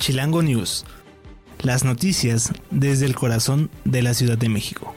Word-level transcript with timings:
Chilango 0.00 0.42
News. 0.42 0.86
Las 1.62 1.84
noticias 1.84 2.54
desde 2.70 3.04
el 3.04 3.14
corazón 3.14 3.70
de 3.84 4.00
la 4.00 4.14
Ciudad 4.14 4.38
de 4.38 4.48
México. 4.48 4.94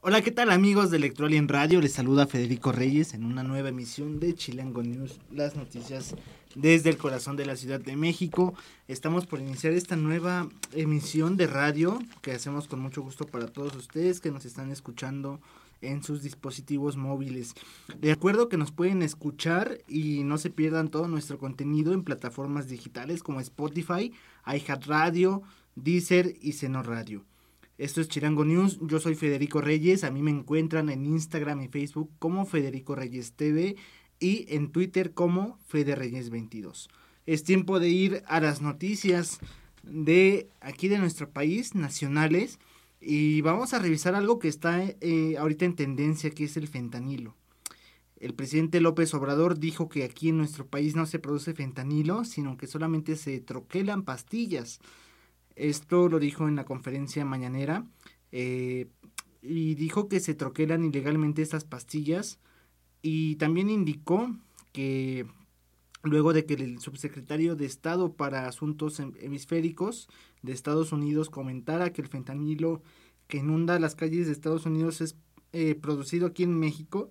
Hola, 0.00 0.20
¿qué 0.20 0.32
tal 0.32 0.50
amigos 0.50 0.90
de 0.90 0.96
Electroalien 0.96 1.46
Radio? 1.46 1.80
Les 1.80 1.92
saluda 1.92 2.26
Federico 2.26 2.72
Reyes 2.72 3.14
en 3.14 3.24
una 3.24 3.44
nueva 3.44 3.68
emisión 3.68 4.18
de 4.18 4.34
Chilango 4.34 4.82
News, 4.82 5.20
las 5.30 5.54
noticias 5.54 6.16
desde 6.56 6.90
el 6.90 6.96
corazón 6.96 7.36
de 7.36 7.46
la 7.46 7.54
Ciudad 7.54 7.78
de 7.78 7.94
México. 7.94 8.54
Estamos 8.88 9.26
por 9.26 9.38
iniciar 9.38 9.74
esta 9.74 9.94
nueva 9.94 10.48
emisión 10.74 11.36
de 11.36 11.46
radio 11.46 12.00
que 12.20 12.32
hacemos 12.32 12.66
con 12.66 12.80
mucho 12.80 13.00
gusto 13.00 13.28
para 13.28 13.46
todos 13.46 13.76
ustedes 13.76 14.20
que 14.20 14.32
nos 14.32 14.44
están 14.44 14.72
escuchando 14.72 15.38
en 15.82 16.02
sus 16.02 16.22
dispositivos 16.22 16.96
móviles. 16.96 17.54
De 17.98 18.12
acuerdo 18.12 18.48
que 18.48 18.56
nos 18.56 18.72
pueden 18.72 19.02
escuchar 19.02 19.78
y 19.88 20.24
no 20.24 20.38
se 20.38 20.50
pierdan 20.50 20.90
todo 20.90 21.08
nuestro 21.08 21.38
contenido 21.38 21.92
en 21.92 22.04
plataformas 22.04 22.68
digitales 22.68 23.22
como 23.22 23.40
Spotify, 23.40 24.12
iHeartRadio, 24.46 25.42
Deezer 25.74 26.36
y 26.40 26.52
Seno 26.52 26.82
Radio. 26.82 27.24
Esto 27.78 28.02
es 28.02 28.08
Chirango 28.08 28.44
News, 28.44 28.78
yo 28.82 29.00
soy 29.00 29.14
Federico 29.14 29.62
Reyes, 29.62 30.04
a 30.04 30.10
mí 30.10 30.22
me 30.22 30.30
encuentran 30.30 30.90
en 30.90 31.06
Instagram 31.06 31.62
y 31.62 31.68
Facebook 31.68 32.10
como 32.18 32.44
Federico 32.44 32.94
Reyes 32.94 33.32
TV 33.32 33.76
y 34.18 34.44
en 34.54 34.70
Twitter 34.70 35.14
como 35.14 35.58
Fede 35.66 35.94
Reyes 35.94 36.28
22. 36.28 36.90
Es 37.24 37.42
tiempo 37.42 37.80
de 37.80 37.88
ir 37.88 38.22
a 38.26 38.40
las 38.40 38.60
noticias 38.60 39.40
de 39.82 40.50
aquí 40.60 40.88
de 40.88 40.98
nuestro 40.98 41.30
país, 41.30 41.74
nacionales, 41.74 42.58
y 43.00 43.40
vamos 43.40 43.72
a 43.72 43.78
revisar 43.78 44.14
algo 44.14 44.38
que 44.38 44.48
está 44.48 44.82
eh, 44.82 45.36
ahorita 45.38 45.64
en 45.64 45.76
tendencia, 45.76 46.30
que 46.30 46.44
es 46.44 46.56
el 46.56 46.68
fentanilo. 46.68 47.34
El 48.18 48.34
presidente 48.34 48.80
López 48.80 49.14
Obrador 49.14 49.58
dijo 49.58 49.88
que 49.88 50.04
aquí 50.04 50.28
en 50.28 50.36
nuestro 50.36 50.66
país 50.66 50.94
no 50.94 51.06
se 51.06 51.18
produce 51.18 51.54
fentanilo, 51.54 52.26
sino 52.26 52.58
que 52.58 52.66
solamente 52.66 53.16
se 53.16 53.40
troquelan 53.40 54.02
pastillas. 54.02 54.80
Esto 55.56 56.08
lo 56.08 56.18
dijo 56.18 56.46
en 56.46 56.56
la 56.56 56.66
conferencia 56.66 57.24
mañanera 57.24 57.86
eh, 58.30 58.88
y 59.40 59.74
dijo 59.74 60.08
que 60.08 60.20
se 60.20 60.34
troquelan 60.34 60.84
ilegalmente 60.84 61.40
estas 61.40 61.64
pastillas 61.64 62.38
y 63.00 63.36
también 63.36 63.70
indicó 63.70 64.36
que 64.72 65.26
luego 66.02 66.32
de 66.32 66.46
que 66.46 66.54
el 66.54 66.80
subsecretario 66.80 67.56
de 67.56 67.66
Estado 67.66 68.14
para 68.14 68.46
Asuntos 68.46 69.00
Hemisféricos 69.00 70.08
de 70.42 70.52
Estados 70.52 70.92
Unidos 70.92 71.30
comentara 71.30 71.92
que 71.92 72.02
el 72.02 72.08
fentanilo 72.08 72.82
que 73.28 73.38
inunda 73.38 73.78
las 73.78 73.94
calles 73.94 74.26
de 74.26 74.32
Estados 74.32 74.66
Unidos 74.66 75.00
es 75.00 75.16
eh, 75.52 75.74
producido 75.74 76.26
aquí 76.26 76.42
en 76.42 76.58
México, 76.58 77.10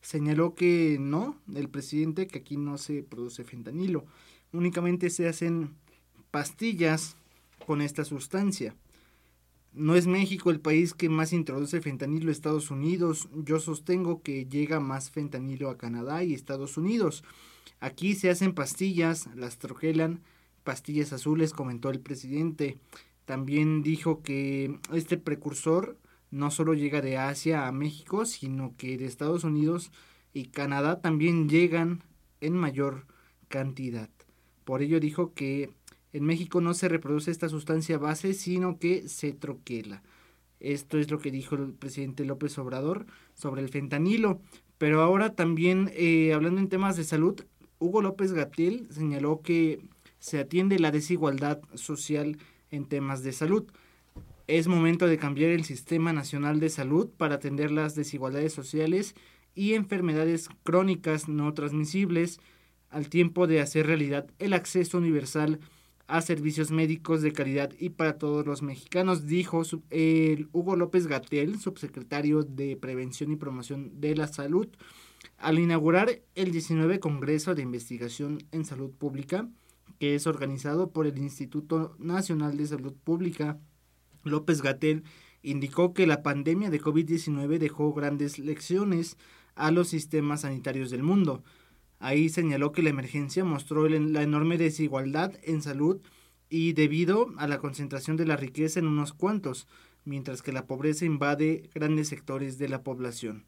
señaló 0.00 0.54
que 0.54 0.98
no, 1.00 1.40
el 1.54 1.68
presidente, 1.68 2.26
que 2.26 2.38
aquí 2.38 2.56
no 2.56 2.78
se 2.78 3.02
produce 3.02 3.44
fentanilo, 3.44 4.04
únicamente 4.52 5.10
se 5.10 5.28
hacen 5.28 5.74
pastillas 6.30 7.16
con 7.66 7.80
esta 7.80 8.04
sustancia. 8.04 8.76
No 9.76 9.94
es 9.94 10.06
México 10.06 10.50
el 10.50 10.58
país 10.58 10.94
que 10.94 11.10
más 11.10 11.34
introduce 11.34 11.82
fentanilo 11.82 12.30
a 12.30 12.32
Estados 12.32 12.70
Unidos. 12.70 13.28
Yo 13.34 13.60
sostengo 13.60 14.22
que 14.22 14.46
llega 14.46 14.80
más 14.80 15.10
fentanilo 15.10 15.68
a 15.68 15.76
Canadá 15.76 16.24
y 16.24 16.32
Estados 16.32 16.78
Unidos. 16.78 17.24
Aquí 17.78 18.14
se 18.14 18.30
hacen 18.30 18.54
pastillas, 18.54 19.28
las 19.34 19.58
troquelan, 19.58 20.22
pastillas 20.64 21.12
azules, 21.12 21.52
comentó 21.52 21.90
el 21.90 22.00
presidente. 22.00 22.78
También 23.26 23.82
dijo 23.82 24.22
que 24.22 24.78
este 24.94 25.18
precursor 25.18 25.98
no 26.30 26.50
solo 26.50 26.72
llega 26.72 27.02
de 27.02 27.18
Asia 27.18 27.66
a 27.66 27.72
México, 27.72 28.24
sino 28.24 28.74
que 28.78 28.96
de 28.96 29.04
Estados 29.04 29.44
Unidos 29.44 29.92
y 30.32 30.46
Canadá 30.46 31.02
también 31.02 31.50
llegan 31.50 32.02
en 32.40 32.54
mayor 32.54 33.04
cantidad. 33.48 34.08
Por 34.64 34.80
ello 34.80 35.00
dijo 35.00 35.34
que 35.34 35.68
en 36.16 36.24
México 36.24 36.60
no 36.60 36.72
se 36.72 36.88
reproduce 36.88 37.30
esta 37.30 37.48
sustancia 37.48 37.98
base, 37.98 38.32
sino 38.32 38.78
que 38.78 39.06
se 39.08 39.32
troquela. 39.32 40.02
Esto 40.60 40.98
es 40.98 41.10
lo 41.10 41.18
que 41.18 41.30
dijo 41.30 41.56
el 41.56 41.74
presidente 41.74 42.24
López 42.24 42.56
Obrador 42.58 43.06
sobre 43.34 43.60
el 43.60 43.68
fentanilo. 43.68 44.40
Pero 44.78 45.02
ahora 45.02 45.34
también, 45.34 45.90
eh, 45.94 46.32
hablando 46.32 46.60
en 46.60 46.68
temas 46.68 46.96
de 46.96 47.04
salud, 47.04 47.42
Hugo 47.78 48.00
López 48.00 48.32
Gatel 48.32 48.88
señaló 48.90 49.42
que 49.42 49.80
se 50.18 50.38
atiende 50.38 50.78
la 50.78 50.90
desigualdad 50.90 51.60
social 51.74 52.38
en 52.70 52.86
temas 52.86 53.22
de 53.22 53.32
salud. 53.32 53.64
Es 54.46 54.68
momento 54.68 55.06
de 55.06 55.18
cambiar 55.18 55.50
el 55.50 55.64
Sistema 55.64 56.14
Nacional 56.14 56.60
de 56.60 56.70
Salud 56.70 57.10
para 57.16 57.34
atender 57.34 57.70
las 57.70 57.94
desigualdades 57.94 58.54
sociales 58.54 59.14
y 59.54 59.74
enfermedades 59.74 60.48
crónicas 60.64 61.28
no 61.28 61.52
transmisibles, 61.52 62.40
al 62.88 63.10
tiempo 63.10 63.46
de 63.46 63.60
hacer 63.60 63.86
realidad 63.86 64.26
el 64.38 64.54
acceso 64.54 64.96
universal 64.96 65.58
a 66.08 66.20
servicios 66.20 66.70
médicos 66.70 67.20
de 67.20 67.32
calidad 67.32 67.72
y 67.78 67.90
para 67.90 68.18
todos 68.18 68.46
los 68.46 68.62
mexicanos, 68.62 69.26
dijo 69.26 69.62
el 69.90 70.48
Hugo 70.52 70.76
López 70.76 71.06
Gatel, 71.06 71.58
subsecretario 71.58 72.42
de 72.42 72.76
Prevención 72.76 73.32
y 73.32 73.36
Promoción 73.36 74.00
de 74.00 74.14
la 74.14 74.28
Salud, 74.28 74.68
al 75.38 75.58
inaugurar 75.58 76.22
el 76.34 76.52
19 76.52 77.00
Congreso 77.00 77.54
de 77.54 77.62
Investigación 77.62 78.38
en 78.52 78.64
Salud 78.64 78.90
Pública, 78.90 79.48
que 79.98 80.14
es 80.14 80.26
organizado 80.26 80.90
por 80.90 81.06
el 81.06 81.18
Instituto 81.18 81.96
Nacional 81.98 82.56
de 82.56 82.66
Salud 82.66 82.94
Pública. 83.04 83.58
López 84.22 84.62
Gatel 84.62 85.02
indicó 85.42 85.92
que 85.92 86.06
la 86.06 86.22
pandemia 86.22 86.70
de 86.70 86.80
COVID-19 86.80 87.58
dejó 87.58 87.92
grandes 87.92 88.38
lecciones 88.38 89.16
a 89.54 89.70
los 89.70 89.88
sistemas 89.88 90.42
sanitarios 90.42 90.90
del 90.90 91.02
mundo 91.02 91.42
Ahí 91.98 92.28
señaló 92.28 92.72
que 92.72 92.82
la 92.82 92.90
emergencia 92.90 93.44
mostró 93.44 93.88
la 93.88 94.22
enorme 94.22 94.58
desigualdad 94.58 95.34
en 95.42 95.62
salud 95.62 96.00
y 96.48 96.74
debido 96.74 97.32
a 97.38 97.46
la 97.48 97.58
concentración 97.58 98.16
de 98.16 98.26
la 98.26 98.36
riqueza 98.36 98.78
en 98.78 98.86
unos 98.86 99.12
cuantos, 99.12 99.66
mientras 100.04 100.42
que 100.42 100.52
la 100.52 100.66
pobreza 100.66 101.04
invade 101.04 101.70
grandes 101.74 102.08
sectores 102.08 102.58
de 102.58 102.68
la 102.68 102.82
población. 102.82 103.44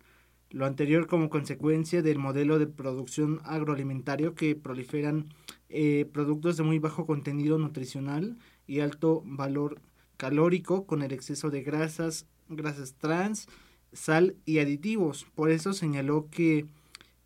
Lo 0.51 0.65
anterior 0.65 1.07
como 1.07 1.29
consecuencia 1.29 2.01
del 2.01 2.19
modelo 2.19 2.59
de 2.59 2.67
producción 2.67 3.41
agroalimentario 3.45 4.35
que 4.35 4.57
proliferan 4.57 5.29
eh, 5.69 6.09
productos 6.11 6.57
de 6.57 6.63
muy 6.63 6.79
bajo 6.79 7.07
contenido 7.07 7.59
nutricional 7.59 8.39
y 8.67 8.81
alto 8.81 9.23
valor 9.27 9.81
calórico 10.17 10.87
con 10.87 11.03
el 11.03 11.13
exceso 11.13 11.51
de 11.51 11.63
grasas, 11.63 12.27
grasas 12.49 12.95
trans, 12.95 13.47
sal 13.93 14.37
y 14.47 14.59
aditivos. 14.59 15.27
Por 15.35 15.51
eso 15.51 15.75
señaló 15.75 16.29
que 16.31 16.67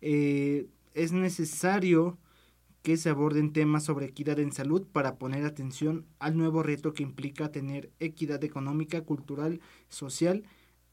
eh, 0.01 0.67
es 0.93 1.11
necesario 1.11 2.17
que 2.81 2.97
se 2.97 3.09
aborden 3.09 3.53
temas 3.53 3.85
sobre 3.85 4.07
equidad 4.07 4.39
en 4.39 4.51
salud 4.51 4.85
para 4.91 5.15
poner 5.15 5.45
atención 5.45 6.05
al 6.19 6.37
nuevo 6.37 6.63
reto 6.63 6.93
que 6.93 7.03
implica 7.03 7.51
tener 7.51 7.91
equidad 7.99 8.43
económica, 8.43 9.01
cultural, 9.01 9.61
social 9.87 10.43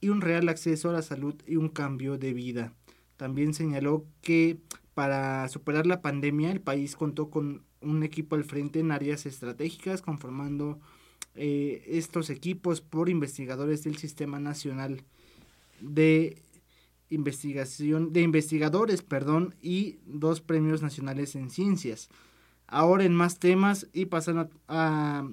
y 0.00 0.08
un 0.08 0.20
real 0.20 0.48
acceso 0.48 0.88
a 0.88 0.92
la 0.92 1.02
salud 1.02 1.34
y 1.46 1.56
un 1.56 1.68
cambio 1.68 2.16
de 2.16 2.32
vida. 2.32 2.72
También 3.16 3.54
señaló 3.54 4.06
que 4.22 4.58
para 4.94 5.48
superar 5.48 5.86
la 5.86 6.00
pandemia 6.00 6.52
el 6.52 6.60
país 6.60 6.94
contó 6.94 7.28
con 7.28 7.64
un 7.80 8.02
equipo 8.02 8.36
al 8.36 8.44
frente 8.44 8.80
en 8.80 8.92
áreas 8.92 9.26
estratégicas 9.26 10.00
conformando 10.00 10.78
eh, 11.34 11.82
estos 11.86 12.30
equipos 12.30 12.80
por 12.80 13.08
investigadores 13.08 13.82
del 13.82 13.96
Sistema 13.96 14.38
Nacional 14.38 15.02
de 15.80 16.40
investigación 17.10 18.12
de 18.12 18.22
investigadores, 18.22 19.02
perdón, 19.02 19.54
y 19.60 19.98
dos 20.06 20.40
premios 20.40 20.82
nacionales 20.82 21.34
en 21.34 21.50
ciencias. 21.50 22.08
Ahora 22.66 23.04
en 23.04 23.14
más 23.14 23.38
temas 23.38 23.88
y 23.92 24.06
pasando 24.06 24.48
a, 24.68 25.28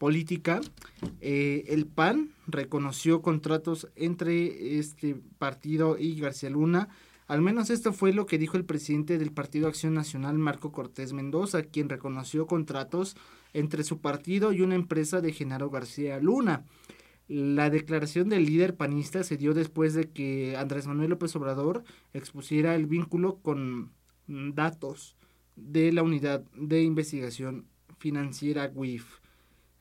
política, 0.00 0.62
eh, 1.20 1.64
el 1.68 1.84
PAN 1.84 2.30
reconoció 2.46 3.20
contratos 3.20 3.86
entre 3.96 4.78
este 4.78 5.14
partido 5.38 5.98
y 5.98 6.18
García 6.18 6.48
Luna. 6.48 6.88
Al 7.26 7.42
menos 7.42 7.68
esto 7.68 7.92
fue 7.92 8.14
lo 8.14 8.24
que 8.24 8.38
dijo 8.38 8.56
el 8.56 8.64
presidente 8.64 9.18
del 9.18 9.30
Partido 9.30 9.68
Acción 9.68 9.92
Nacional, 9.92 10.38
Marco 10.38 10.72
Cortés 10.72 11.12
Mendoza, 11.12 11.64
quien 11.64 11.90
reconoció 11.90 12.46
contratos 12.46 13.14
entre 13.52 13.84
su 13.84 13.98
partido 13.98 14.52
y 14.54 14.62
una 14.62 14.74
empresa 14.74 15.20
de 15.20 15.34
Genaro 15.34 15.68
García 15.68 16.18
Luna. 16.18 16.64
La 17.30 17.70
declaración 17.70 18.28
del 18.28 18.44
líder 18.44 18.76
panista 18.76 19.22
se 19.22 19.36
dio 19.36 19.54
después 19.54 19.94
de 19.94 20.10
que 20.10 20.56
Andrés 20.56 20.88
Manuel 20.88 21.10
López 21.10 21.36
Obrador 21.36 21.84
expusiera 22.12 22.74
el 22.74 22.86
vínculo 22.86 23.36
con 23.36 23.92
datos 24.26 25.14
de 25.54 25.92
la 25.92 26.02
Unidad 26.02 26.42
de 26.56 26.82
Investigación 26.82 27.66
Financiera 28.00 28.72
WIF. 28.74 29.20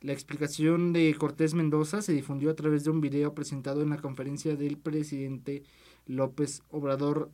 La 0.01 0.13
explicación 0.13 0.93
de 0.93 1.15
Cortés 1.17 1.55
Mendoza 1.55 2.03
se 2.03 2.13
difundió 2.13 2.51
a 2.51 2.55
través 2.55 2.83
de 2.83 2.91
un 2.91 3.01
video 3.01 3.33
presentado 3.33 3.81
en 3.81 3.89
la 3.89 3.97
conferencia 3.97 4.55
del 4.55 4.77
presidente 4.77 5.63
López 6.05 6.61
Obrador 6.69 7.31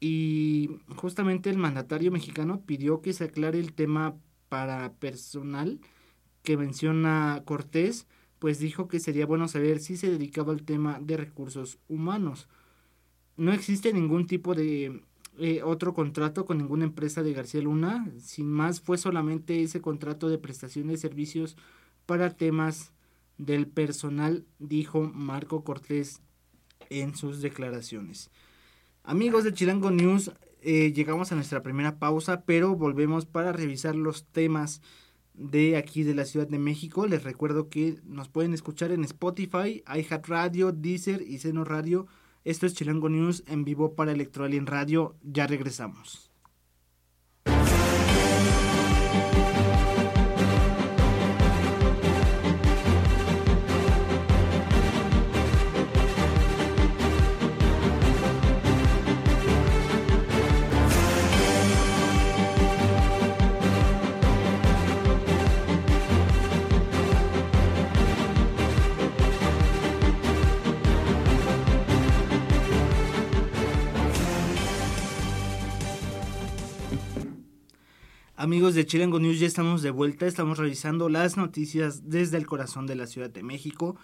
y 0.00 0.70
justamente 0.96 1.50
el 1.50 1.58
mandatario 1.58 2.10
mexicano 2.10 2.62
pidió 2.64 3.02
que 3.02 3.12
se 3.12 3.24
aclare 3.24 3.58
el 3.58 3.74
tema 3.74 4.16
para 4.48 4.94
personal 4.94 5.80
que 6.42 6.56
menciona 6.56 7.42
Cortés 7.44 8.06
pues 8.40 8.58
dijo 8.58 8.88
que 8.88 8.98
sería 8.98 9.26
bueno 9.26 9.46
saber 9.46 9.78
si 9.78 9.96
se 9.96 10.10
dedicaba 10.10 10.52
al 10.52 10.64
tema 10.64 10.98
de 11.00 11.16
recursos 11.16 11.78
humanos. 11.88 12.48
No 13.36 13.52
existe 13.52 13.92
ningún 13.92 14.26
tipo 14.26 14.54
de 14.54 15.04
eh, 15.38 15.62
otro 15.62 15.94
contrato 15.94 16.46
con 16.46 16.58
ninguna 16.58 16.84
empresa 16.84 17.22
de 17.22 17.34
García 17.34 17.60
Luna. 17.60 18.10
Sin 18.18 18.50
más, 18.50 18.80
fue 18.80 18.98
solamente 18.98 19.62
ese 19.62 19.80
contrato 19.80 20.28
de 20.28 20.38
prestación 20.38 20.88
de 20.88 20.96
servicios 20.96 21.56
para 22.06 22.34
temas 22.36 22.92
del 23.36 23.66
personal, 23.66 24.44
dijo 24.58 25.02
Marco 25.14 25.62
Cortés 25.62 26.22
en 26.88 27.14
sus 27.14 27.42
declaraciones. 27.42 28.30
Amigos 29.04 29.44
de 29.44 29.52
Chilango 29.52 29.90
News, 29.90 30.32
eh, 30.62 30.92
llegamos 30.92 31.30
a 31.30 31.34
nuestra 31.34 31.62
primera 31.62 31.98
pausa, 31.98 32.42
pero 32.44 32.74
volvemos 32.74 33.26
para 33.26 33.52
revisar 33.52 33.96
los 33.96 34.24
temas 34.24 34.82
de 35.34 35.76
aquí 35.76 36.02
de 36.02 36.14
la 36.14 36.24
Ciudad 36.24 36.48
de 36.48 36.58
México. 36.58 37.06
Les 37.06 37.22
recuerdo 37.22 37.68
que 37.68 38.00
nos 38.04 38.28
pueden 38.28 38.54
escuchar 38.54 38.92
en 38.92 39.04
Spotify, 39.04 39.82
iHeartRadio, 39.86 40.72
Deezer 40.72 41.22
y 41.22 41.38
Seno 41.38 41.64
Radio. 41.64 42.06
Esto 42.44 42.66
es 42.66 42.74
Chilango 42.74 43.08
News 43.08 43.44
en 43.46 43.64
vivo 43.64 43.94
para 43.94 44.12
Electroalien 44.12 44.66
Radio. 44.66 45.16
Ya 45.22 45.46
regresamos. 45.46 46.29
Amigos 78.40 78.74
de 78.74 78.86
Chilango 78.86 79.20
News, 79.20 79.38
ya 79.38 79.46
estamos 79.46 79.82
de 79.82 79.90
vuelta, 79.90 80.26
estamos 80.26 80.56
revisando 80.56 81.10
las 81.10 81.36
noticias 81.36 82.08
desde 82.08 82.38
el 82.38 82.46
corazón 82.46 82.86
de 82.86 82.94
la 82.94 83.06
Ciudad 83.06 83.28
de 83.28 83.42
México. 83.42 83.96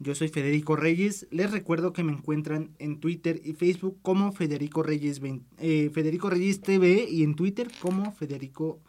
Yo 0.00 0.16
soy 0.16 0.26
Federico 0.26 0.74
Reyes, 0.74 1.28
les 1.30 1.52
recuerdo 1.52 1.92
que 1.92 2.02
me 2.02 2.10
encuentran 2.10 2.74
en 2.80 2.98
Twitter 2.98 3.40
y 3.44 3.52
Facebook 3.52 3.96
como 4.02 4.32
Federico 4.32 4.82
Reyes, 4.82 5.20
eh, 5.58 5.90
Federico 5.94 6.28
Reyes 6.28 6.60
TV 6.60 7.06
y 7.08 7.22
en 7.22 7.36
Twitter 7.36 7.70
como 7.80 8.10
Federico 8.10 8.80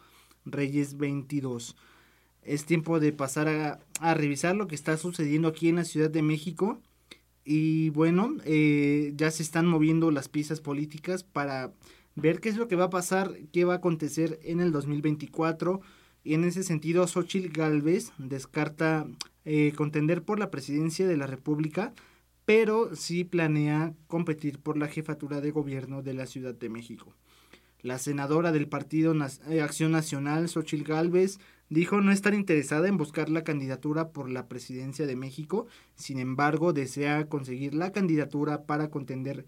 Reyes 0.44 0.98
22. 0.98 1.76
Es 2.42 2.66
tiempo 2.66 3.00
de 3.00 3.12
pasar 3.12 3.48
a, 3.48 3.80
a, 4.00 4.16
revisar 4.16 4.56
lo 4.56 4.66
que 4.66 4.74
está 4.74 4.98
sucediendo 4.98 5.50
aquí 5.50 5.70
en 5.70 5.76
la 5.76 5.86
Ciudad 5.86 6.10
de 6.10 6.24
México. 6.24 6.82
Y 7.46 7.92
bueno, 7.92 8.38
eh, 8.44 9.14
ya 9.16 9.30
se 9.30 9.44
están 9.44 9.68
moviendo 9.68 10.10
las 10.10 10.30
piezas 10.30 10.62
políticas 10.62 11.22
para 11.22 11.74
ver 12.22 12.40
qué 12.40 12.50
es 12.50 12.58
lo 12.58 12.68
que 12.68 12.76
va 12.76 12.86
a 12.86 12.90
pasar, 12.90 13.34
qué 13.52 13.66
va 13.66 13.74
a 13.74 13.78
acontecer 13.78 14.40
en 14.44 14.60
el 14.60 14.72
2024. 14.72 15.82
Y 16.24 16.34
en 16.34 16.44
ese 16.44 16.64
sentido, 16.64 17.08
Xochitl 17.08 17.52
Galvez 17.52 18.12
descarta 18.18 19.08
eh, 19.46 19.74
contender 19.76 20.24
por 20.24 20.40
la 20.40 20.52
presidencia 20.52 21.08
de 21.08 21.18
la 21.18 21.28
República, 21.28 21.94
pero 22.46 22.96
sí 22.96 23.24
planea 23.24 23.94
competir 24.08 24.60
por 24.60 24.78
la 24.78 24.88
jefatura 24.88 25.42
de 25.42 25.52
gobierno 25.52 26.02
de 26.02 26.14
la 26.14 26.26
Ciudad 26.26 26.54
de 26.54 26.70
México. 26.70 27.16
La 27.82 27.98
senadora 27.98 28.52
del 28.52 28.68
Partido 28.68 29.16
eh, 29.50 29.62
Acción 29.62 29.92
Nacional, 29.92 30.50
Xochitl 30.50 30.84
Galvez, 30.84 31.40
dijo 31.70 32.02
no 32.02 32.12
estar 32.12 32.34
interesada 32.34 32.88
en 32.88 32.98
buscar 32.98 33.30
la 33.30 33.44
candidatura 33.44 34.10
por 34.10 34.30
la 34.30 34.48
presidencia 34.48 35.06
de 35.06 35.16
México, 35.16 35.68
sin 35.96 36.20
embargo, 36.20 36.74
desea 36.74 37.28
conseguir 37.28 37.74
la 37.74 37.92
candidatura 37.92 38.64
para 38.66 38.90
contender 38.90 39.46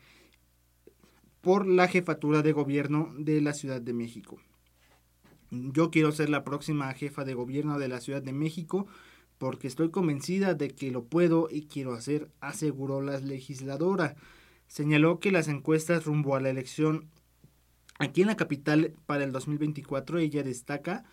por 1.42 1.68
la 1.68 1.88
jefatura 1.88 2.42
de 2.42 2.54
gobierno 2.54 3.12
de 3.18 3.42
la 3.42 3.54
Ciudad 3.54 3.82
de 3.82 3.94
México. 3.94 4.40
Yo 5.50 5.92
quiero 5.92 6.12
ser 6.12 6.30
la 6.30 6.44
próxima 6.44 6.94
jefa 6.94 7.26
de 7.26 7.34
gobierno 7.34 7.78
de 7.78 7.90
la 7.90 8.00
Ciudad 8.00 8.22
de 8.22 8.32
México 8.32 8.88
porque 9.38 9.68
estoy 9.68 9.90
convencida 9.90 10.54
de 10.54 10.70
que 10.70 10.92
lo 10.92 11.04
puedo 11.04 11.48
y 11.50 11.64
quiero 11.64 11.94
hacer, 11.94 12.30
aseguró 12.42 13.02
la 13.02 13.20
legisladora. 13.20 14.16
Señaló 14.68 15.20
que 15.20 15.32
las 15.32 15.48
encuestas 15.48 16.06
rumbo 16.06 16.36
a 16.36 16.40
la 16.40 16.52
elección 16.52 17.10
aquí 17.98 18.22
en 18.22 18.28
la 18.28 18.38
capital 18.38 18.94
para 19.06 19.24
el 19.24 19.32
2024 19.32 20.20
ella 20.20 20.44
destaca 20.44 21.06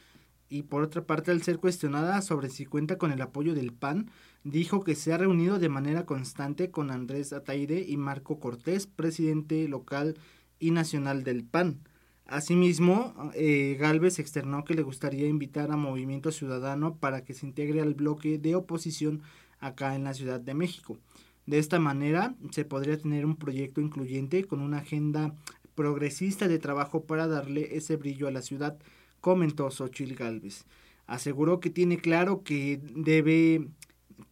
y 0.48 0.62
por 0.62 0.82
otra 0.82 1.04
parte 1.04 1.31
al 1.31 1.42
ser 1.42 1.58
cuestionada 1.58 2.22
sobre 2.22 2.50
si 2.50 2.64
cuenta 2.64 2.96
con 2.96 3.12
el 3.12 3.20
apoyo 3.20 3.54
del 3.54 3.72
PAN, 3.72 4.10
dijo 4.50 4.82
que 4.82 4.94
se 4.94 5.12
ha 5.12 5.18
reunido 5.18 5.58
de 5.58 5.68
manera 5.68 6.06
constante 6.06 6.70
con 6.70 6.90
Andrés 6.90 7.32
Ataide 7.32 7.84
y 7.86 7.96
Marco 7.96 8.40
Cortés, 8.40 8.86
presidente 8.86 9.68
local 9.68 10.16
y 10.58 10.70
nacional 10.70 11.22
del 11.24 11.44
PAN. 11.44 11.80
Asimismo, 12.26 13.14
eh, 13.34 13.76
Galvez 13.80 14.18
externó 14.18 14.64
que 14.64 14.74
le 14.74 14.82
gustaría 14.82 15.26
invitar 15.26 15.70
a 15.70 15.76
Movimiento 15.76 16.30
Ciudadano 16.30 16.96
para 16.96 17.24
que 17.24 17.34
se 17.34 17.46
integre 17.46 17.80
al 17.80 17.94
bloque 17.94 18.38
de 18.38 18.54
oposición 18.54 19.22
acá 19.60 19.94
en 19.94 20.04
la 20.04 20.14
Ciudad 20.14 20.40
de 20.40 20.54
México. 20.54 20.98
De 21.46 21.58
esta 21.58 21.78
manera 21.78 22.34
se 22.50 22.64
podría 22.64 22.98
tener 22.98 23.24
un 23.24 23.36
proyecto 23.36 23.80
incluyente 23.80 24.44
con 24.44 24.60
una 24.60 24.78
agenda 24.78 25.34
progresista 25.74 26.48
de 26.48 26.58
trabajo 26.58 27.04
para 27.04 27.26
darle 27.26 27.76
ese 27.76 27.96
brillo 27.96 28.28
a 28.28 28.32
la 28.32 28.42
ciudad, 28.42 28.78
comentó 29.20 29.70
Xochitl 29.70 30.14
Galvez. 30.14 30.66
Aseguró 31.06 31.60
que 31.60 31.70
tiene 31.70 31.98
claro 31.98 32.42
que 32.42 32.80
debe 32.94 33.68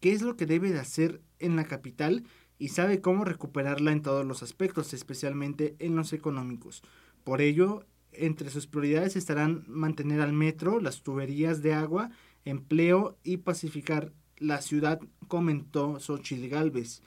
qué 0.00 0.12
es 0.12 0.23
lo 0.23 0.37
que 0.37 0.47
debe 0.47 0.71
de 0.71 0.81
hacer 0.81 1.21
en 1.38 1.56
la 1.56 1.65
capital 1.65 2.25
y 2.59 2.69
sabe 2.69 3.00
cómo 3.00 3.25
recuperarla 3.25 3.93
en 3.93 4.03
todos 4.03 4.25
los 4.25 4.43
aspectos, 4.43 4.94
especialmente 4.94 5.77
en 5.79 5.97
los 5.97 6.12
económicos. 6.12 6.83
Por 7.25 7.41
ello, 7.41 7.85
entre 8.12 8.50
sus 8.50 8.67
prioridades 8.67 9.17
estarán 9.17 9.65
mantener 9.69 10.21
al 10.21 10.33
metro, 10.33 10.81
las 10.81 11.03
tuberías 11.03 11.62
de 11.62 11.75
agua, 11.75 12.11
empleo 12.44 13.19
y 13.23 13.38
pacificar 13.38 14.12
la 14.38 14.62
ciudad, 14.62 15.00
comentó 15.29 15.99
Xochitl 16.00 16.49
Galvez. 16.49 17.03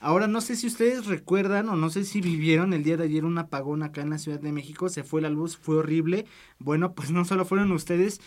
Ahora 0.00 0.28
no 0.28 0.40
sé 0.40 0.54
si 0.54 0.68
ustedes 0.68 1.06
recuerdan 1.06 1.68
o 1.68 1.76
no 1.76 1.90
sé 1.90 2.04
si 2.04 2.20
vivieron 2.20 2.72
el 2.72 2.84
día 2.84 2.96
de 2.96 3.04
ayer 3.04 3.24
un 3.24 3.36
apagón 3.36 3.82
acá 3.82 4.00
en 4.00 4.10
la 4.10 4.18
Ciudad 4.18 4.38
de 4.38 4.52
México, 4.52 4.88
se 4.88 5.02
fue 5.02 5.20
la 5.20 5.28
luz, 5.28 5.56
fue 5.56 5.76
horrible. 5.76 6.24
Bueno, 6.60 6.94
pues 6.94 7.10
no 7.10 7.24
solo 7.24 7.44
fueron 7.44 7.72
ustedes 7.72 8.20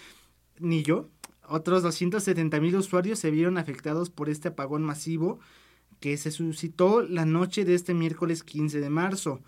ni 0.59 0.83
yo, 0.83 1.09
otros 1.51 1.83
270 1.83 2.59
mil 2.61 2.75
usuarios 2.77 3.19
se 3.19 3.29
vieron 3.29 3.57
afectados 3.57 4.09
por 4.09 4.29
este 4.29 4.47
apagón 4.47 4.83
masivo 4.83 5.39
que 5.99 6.17
se 6.17 6.31
suscitó 6.31 7.01
la 7.01 7.25
noche 7.25 7.65
de 7.65 7.75
este 7.75 7.93
miércoles 7.93 8.43
15 8.43 8.79
de 8.79 8.89
marzo. 8.89 9.41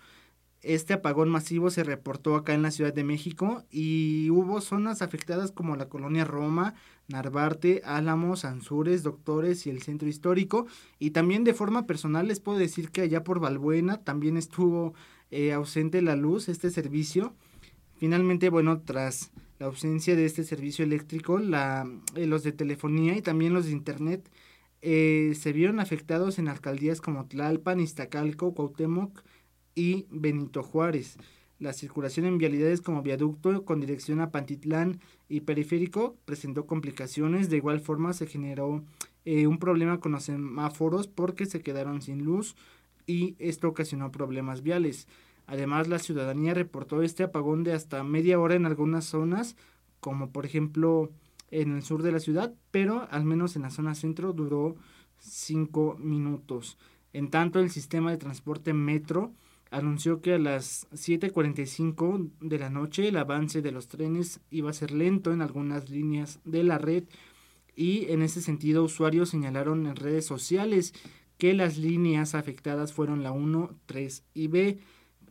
Este 0.60 0.92
apagón 0.94 1.28
masivo 1.28 1.70
se 1.70 1.82
reportó 1.82 2.36
acá 2.36 2.54
en 2.54 2.62
la 2.62 2.70
Ciudad 2.70 2.92
de 2.94 3.04
México 3.04 3.64
y 3.70 4.30
hubo 4.30 4.60
zonas 4.60 5.02
afectadas 5.02 5.50
como 5.50 5.76
la 5.76 5.88
colonia 5.88 6.24
Roma, 6.24 6.74
Narvarte, 7.08 7.82
Álamos, 7.84 8.44
Ansures, 8.44 9.02
Doctores 9.02 9.66
y 9.66 9.70
el 9.70 9.82
Centro 9.82 10.08
Histórico. 10.08 10.66
Y 10.98 11.10
también 11.10 11.44
de 11.44 11.54
forma 11.54 11.86
personal 11.86 12.28
les 12.28 12.40
puedo 12.40 12.58
decir 12.58 12.90
que 12.90 13.02
allá 13.02 13.24
por 13.24 13.40
Balbuena 13.40 13.98
también 14.04 14.36
estuvo 14.36 14.94
eh, 15.30 15.52
ausente 15.52 16.02
la 16.02 16.16
luz, 16.16 16.48
este 16.48 16.70
servicio. 16.70 17.34
Finalmente, 17.96 18.48
bueno, 18.48 18.80
tras 18.80 19.32
la 19.58 19.66
ausencia 19.66 20.16
de 20.16 20.24
este 20.24 20.44
servicio 20.44 20.84
eléctrico, 20.84 21.38
la, 21.38 21.88
eh, 22.16 22.26
los 22.26 22.42
de 22.42 22.52
telefonía 22.52 23.16
y 23.16 23.22
también 23.22 23.54
los 23.54 23.66
de 23.66 23.72
internet 23.72 24.30
eh, 24.82 25.32
se 25.34 25.52
vieron 25.52 25.80
afectados 25.80 26.38
en 26.38 26.48
alcaldías 26.48 27.00
como 27.00 27.26
Tlalpan, 27.26 27.80
Iztacalco, 27.80 28.54
Cuauhtémoc 28.54 29.22
y 29.74 30.06
Benito 30.10 30.62
Juárez. 30.62 31.16
La 31.58 31.72
circulación 31.72 32.26
en 32.26 32.36
vialidades 32.36 32.82
como 32.82 33.02
viaducto 33.02 33.64
con 33.64 33.80
dirección 33.80 34.20
a 34.20 34.30
Pantitlán 34.30 35.00
y 35.28 35.40
periférico 35.40 36.18
presentó 36.26 36.66
complicaciones. 36.66 37.48
De 37.48 37.56
igual 37.56 37.80
forma 37.80 38.12
se 38.12 38.26
generó 38.26 38.84
eh, 39.24 39.46
un 39.46 39.58
problema 39.58 40.00
con 40.00 40.12
los 40.12 40.24
semáforos 40.24 41.06
porque 41.06 41.46
se 41.46 41.62
quedaron 41.62 42.02
sin 42.02 42.22
luz 42.22 42.54
y 43.06 43.36
esto 43.38 43.68
ocasionó 43.68 44.12
problemas 44.12 44.62
viales. 44.62 45.08
Además, 45.46 45.88
la 45.88 45.98
ciudadanía 45.98 46.54
reportó 46.54 47.02
este 47.02 47.22
apagón 47.22 47.64
de 47.64 47.72
hasta 47.72 48.02
media 48.02 48.38
hora 48.40 48.54
en 48.54 48.66
algunas 48.66 49.04
zonas, 49.04 49.56
como 50.00 50.30
por 50.30 50.46
ejemplo 50.46 51.10
en 51.50 51.76
el 51.76 51.82
sur 51.82 52.02
de 52.02 52.12
la 52.12 52.20
ciudad, 52.20 52.54
pero 52.70 53.06
al 53.10 53.24
menos 53.24 53.56
en 53.56 53.62
la 53.62 53.70
zona 53.70 53.94
centro 53.94 54.32
duró 54.32 54.76
cinco 55.18 55.96
minutos. 56.00 56.78
En 57.12 57.30
tanto, 57.30 57.60
el 57.60 57.70
sistema 57.70 58.10
de 58.10 58.16
transporte 58.16 58.72
metro 58.72 59.32
anunció 59.70 60.20
que 60.20 60.34
a 60.34 60.38
las 60.38 60.88
7.45 60.92 62.30
de 62.40 62.58
la 62.58 62.70
noche 62.70 63.08
el 63.08 63.16
avance 63.16 63.60
de 63.60 63.72
los 63.72 63.88
trenes 63.88 64.40
iba 64.50 64.70
a 64.70 64.74
ser 64.74 64.92
lento 64.92 65.32
en 65.32 65.42
algunas 65.42 65.90
líneas 65.90 66.40
de 66.44 66.62
la 66.62 66.78
red 66.78 67.04
y 67.74 68.06
en 68.10 68.22
ese 68.22 68.40
sentido 68.40 68.84
usuarios 68.84 69.30
señalaron 69.30 69.86
en 69.86 69.96
redes 69.96 70.26
sociales 70.26 70.94
que 71.38 71.54
las 71.54 71.76
líneas 71.76 72.34
afectadas 72.34 72.92
fueron 72.92 73.22
la 73.22 73.32
1, 73.32 73.70
3 73.86 74.24
y 74.34 74.46
B 74.46 74.78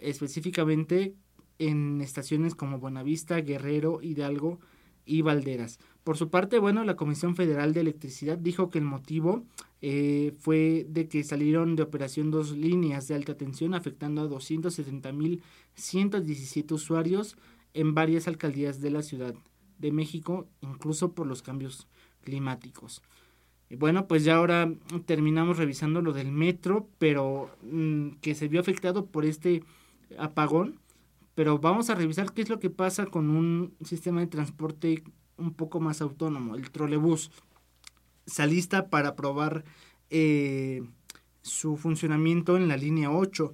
específicamente 0.03 1.15
en 1.59 2.01
estaciones 2.01 2.55
como 2.55 2.79
Buenavista, 2.79 3.39
Guerrero, 3.41 4.01
Hidalgo 4.01 4.59
y 5.05 5.21
Valderas. 5.21 5.79
Por 6.03 6.17
su 6.17 6.29
parte, 6.29 6.57
bueno, 6.59 6.83
la 6.83 6.95
Comisión 6.95 7.35
Federal 7.35 7.73
de 7.73 7.81
Electricidad 7.81 8.37
dijo 8.37 8.69
que 8.69 8.79
el 8.79 8.85
motivo 8.85 9.43
eh, 9.81 10.33
fue 10.39 10.85
de 10.89 11.07
que 11.07 11.23
salieron 11.23 11.75
de 11.75 11.83
operación 11.83 12.31
dos 12.31 12.51
líneas 12.51 13.07
de 13.07 13.15
alta 13.15 13.35
tensión 13.35 13.73
afectando 13.73 14.21
a 14.21 14.29
270.117 14.29 16.71
usuarios 16.71 17.37
en 17.73 17.93
varias 17.93 18.27
alcaldías 18.27 18.81
de 18.81 18.91
la 18.91 19.01
Ciudad 19.01 19.33
de 19.77 19.91
México, 19.91 20.47
incluso 20.61 21.13
por 21.13 21.27
los 21.27 21.41
cambios 21.41 21.87
climáticos. 22.23 23.01
Bueno, 23.69 24.07
pues 24.07 24.23
ya 24.23 24.35
ahora 24.35 24.71
terminamos 25.05 25.57
revisando 25.57 26.01
lo 26.01 26.13
del 26.13 26.31
metro, 26.31 26.87
pero 26.99 27.49
mm, 27.63 28.11
que 28.21 28.35
se 28.35 28.47
vio 28.47 28.59
afectado 28.59 29.07
por 29.07 29.25
este 29.25 29.63
apagón. 30.17 30.79
Pero 31.35 31.57
vamos 31.57 31.89
a 31.89 31.95
revisar 31.95 32.31
qué 32.33 32.43
es 32.43 32.49
lo 32.49 32.59
que 32.59 32.69
pasa 32.69 33.07
con 33.07 33.29
un 33.29 33.73
sistema 33.83 34.19
de 34.19 34.27
transporte 34.27 35.03
un 35.37 35.53
poco 35.53 35.79
más 35.79 36.01
autónomo, 36.01 36.55
el 36.55 36.69
trolebús. 36.69 37.31
Se 38.25 38.45
lista 38.47 38.89
para 38.89 39.15
probar 39.15 39.63
eh, 40.09 40.83
su 41.41 41.75
funcionamiento 41.75 42.55
en 42.55 42.67
la 42.67 42.77
línea 42.77 43.11
8. 43.11 43.53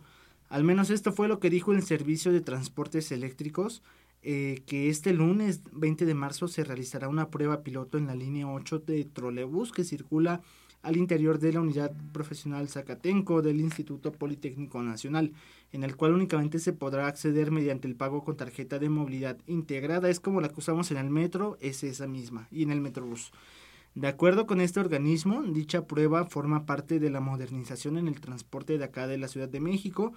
Al 0.50 0.64
menos 0.64 0.90
esto 0.90 1.14
fue 1.14 1.28
lo 1.28 1.40
que 1.40 1.50
dijo 1.50 1.72
el 1.72 1.84
Servicio 1.84 2.32
de 2.32 2.42
Transportes 2.42 3.12
Eléctricos, 3.12 3.82
eh, 4.22 4.62
que 4.66 4.90
este 4.90 5.14
lunes 5.14 5.62
20 5.72 6.06
de 6.06 6.14
marzo 6.14 6.48
se 6.48 6.64
realizará 6.64 7.08
una 7.08 7.30
prueba 7.30 7.64
piloto 7.64 7.98
en 7.98 8.08
la 8.08 8.16
línea 8.16 8.48
8 8.48 8.80
de 8.80 9.06
trolebús 9.06 9.72
que 9.72 9.86
circula 9.86 10.42
al 10.82 10.98
interior 10.98 11.40
de 11.40 11.54
la 11.54 11.62
unidad 11.62 11.92
profesional 12.14 12.70
Zacatenco 12.70 13.42
del 13.42 13.60
Instituto 13.60 14.12
Politécnico 14.12 14.82
Nacional, 14.82 15.34
en 15.72 15.84
el 15.84 15.96
cual 15.96 16.14
únicamente 16.14 16.60
se 16.60 16.74
podrá 16.74 17.08
acceder 17.08 17.52
mediante 17.52 17.88
el 17.88 17.96
pago 17.96 18.24
con 18.24 18.38
tarjeta 18.38 18.80
de 18.80 18.90
movilidad 18.90 19.38
integrada. 19.48 20.10
Es 20.10 20.20
como 20.20 20.42
la 20.42 20.50
que 20.50 20.60
usamos 20.60 20.92
en 20.92 20.98
el 20.98 21.10
metro, 21.10 21.58
es 21.60 21.84
esa 21.84 22.08
misma, 22.08 22.48
y 22.52 22.64
en 22.64 22.72
el 22.72 22.82
metrobús. 22.82 23.32
De 23.96 24.08
acuerdo 24.08 24.46
con 24.46 24.62
este 24.62 24.80
organismo, 24.80 25.42
dicha 25.44 25.86
prueba 25.86 26.26
forma 26.26 26.66
parte 26.66 27.00
de 27.00 27.10
la 27.10 27.20
modernización 27.20 27.98
en 27.98 28.08
el 28.08 28.22
transporte 28.22 28.78
de 28.78 28.84
acá 28.84 29.08
de 29.08 29.18
la 29.18 29.28
Ciudad 29.28 29.50
de 29.50 29.60
México 29.60 30.14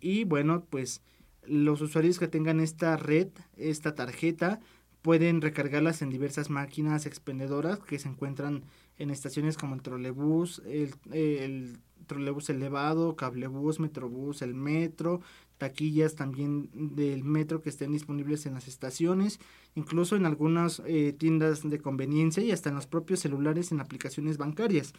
y 0.00 0.24
bueno, 0.24 0.64
pues 0.70 1.02
los 1.44 1.80
usuarios 1.80 2.18
que 2.18 2.28
tengan 2.28 2.60
esta 2.60 2.96
red, 2.96 3.28
esta 3.56 3.94
tarjeta, 3.94 4.60
pueden 5.02 5.40
recargarlas 5.40 6.02
en 6.02 6.10
diversas 6.10 6.50
máquinas 6.50 7.06
expendedoras 7.06 7.78
que 7.80 7.98
se 7.98 8.08
encuentran 8.08 8.64
en 8.98 9.10
estaciones 9.10 9.56
como 9.56 9.74
el 9.74 9.82
trolebús, 9.82 10.62
el, 10.66 10.94
el 11.12 11.78
trolebús 12.06 12.48
elevado, 12.50 13.16
cablebús, 13.16 13.80
metrobús, 13.80 14.42
el 14.42 14.54
metro, 14.54 15.20
taquillas 15.58 16.14
también 16.14 16.70
del 16.72 17.24
metro 17.24 17.62
que 17.62 17.70
estén 17.70 17.92
disponibles 17.92 18.46
en 18.46 18.54
las 18.54 18.68
estaciones, 18.68 19.40
incluso 19.74 20.16
en 20.16 20.26
algunas 20.26 20.82
eh, 20.86 21.14
tiendas 21.16 21.68
de 21.68 21.78
conveniencia 21.78 22.42
y 22.42 22.52
hasta 22.52 22.68
en 22.68 22.76
los 22.76 22.86
propios 22.86 23.20
celulares 23.20 23.72
en 23.72 23.80
aplicaciones 23.80 24.38
bancarias. 24.38 24.92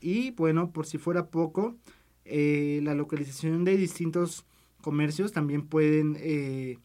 Y 0.00 0.30
bueno, 0.32 0.70
por 0.70 0.86
si 0.86 0.98
fuera 0.98 1.26
poco, 1.26 1.76
eh, 2.24 2.80
la 2.82 2.94
localización 2.94 3.64
de 3.64 3.76
distintos 3.76 4.44
comercios 4.80 5.32
también 5.32 5.66
pueden 5.66 6.16
eh, 6.20 6.78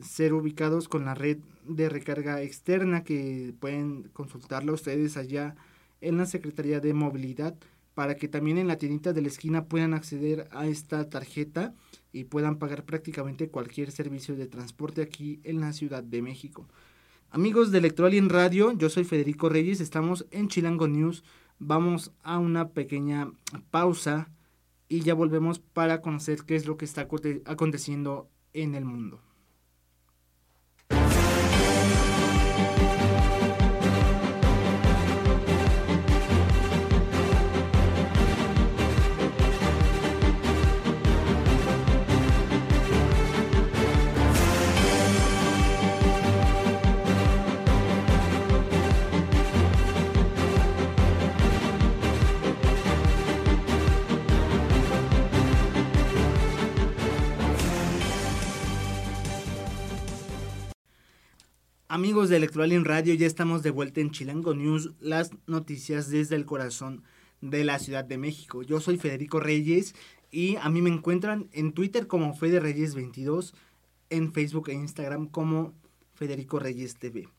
ser 0.00 0.32
ubicados 0.32 0.88
con 0.88 1.04
la 1.04 1.14
red 1.14 1.38
de 1.64 1.88
recarga 1.88 2.42
externa 2.42 3.02
que 3.02 3.52
pueden 3.58 4.04
consultarla 4.12 4.72
ustedes 4.72 5.16
allá 5.16 5.56
en 6.00 6.16
la 6.16 6.26
Secretaría 6.26 6.80
de 6.80 6.94
Movilidad 6.94 7.56
para 7.96 8.16
que 8.16 8.28
también 8.28 8.58
en 8.58 8.68
la 8.68 8.76
tiendita 8.76 9.14
de 9.14 9.22
la 9.22 9.28
esquina 9.28 9.64
puedan 9.64 9.94
acceder 9.94 10.48
a 10.50 10.66
esta 10.66 11.08
tarjeta 11.08 11.74
y 12.12 12.24
puedan 12.24 12.58
pagar 12.58 12.84
prácticamente 12.84 13.48
cualquier 13.48 13.90
servicio 13.90 14.36
de 14.36 14.46
transporte 14.46 15.00
aquí 15.00 15.40
en 15.44 15.60
la 15.60 15.72
Ciudad 15.72 16.02
de 16.02 16.20
México. 16.20 16.68
Amigos 17.30 17.70
de 17.70 17.78
Electroalien 17.78 18.28
Radio, 18.28 18.72
yo 18.72 18.90
soy 18.90 19.04
Federico 19.04 19.48
Reyes, 19.48 19.80
estamos 19.80 20.26
en 20.30 20.48
Chilango 20.48 20.88
News. 20.88 21.24
Vamos 21.58 22.12
a 22.22 22.38
una 22.38 22.68
pequeña 22.68 23.32
pausa 23.70 24.28
y 24.88 25.00
ya 25.00 25.14
volvemos 25.14 25.58
para 25.58 26.02
conocer 26.02 26.40
qué 26.46 26.54
es 26.54 26.66
lo 26.66 26.76
que 26.76 26.84
está 26.84 27.08
aconteciendo 27.46 28.28
en 28.52 28.74
el 28.74 28.84
mundo. 28.84 29.22
Amigos 61.96 62.28
de 62.28 62.36
Electroalien 62.36 62.84
Radio, 62.84 63.14
ya 63.14 63.26
estamos 63.26 63.62
de 63.62 63.70
vuelta 63.70 64.02
en 64.02 64.10
Chilango 64.10 64.54
News, 64.54 64.92
las 65.00 65.30
noticias 65.46 66.10
desde 66.10 66.36
el 66.36 66.44
corazón 66.44 67.04
de 67.40 67.64
la 67.64 67.78
Ciudad 67.78 68.04
de 68.04 68.18
México. 68.18 68.62
Yo 68.62 68.80
soy 68.80 68.98
Federico 68.98 69.40
Reyes 69.40 69.94
y 70.30 70.56
a 70.56 70.68
mí 70.68 70.82
me 70.82 70.90
encuentran 70.90 71.48
en 71.52 71.72
Twitter 71.72 72.06
como 72.06 72.34
Fede 72.34 72.60
Reyes 72.60 72.94
22, 72.94 73.54
en 74.10 74.34
Facebook 74.34 74.68
e 74.68 74.74
Instagram 74.74 75.28
como 75.28 75.72
Federico 76.12 76.58
Reyes 76.58 76.96
TV. 76.96 77.30